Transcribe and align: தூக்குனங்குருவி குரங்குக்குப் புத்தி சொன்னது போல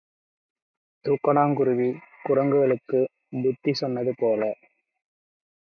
தூக்குனங்குருவி 1.05 1.89
குரங்குக்குப் 2.23 3.13
புத்தி 3.43 3.73
சொன்னது 3.73 4.13
போல 4.19 4.41